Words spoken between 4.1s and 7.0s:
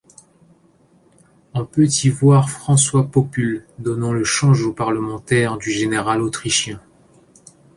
le change au parlementaire du général autrichien.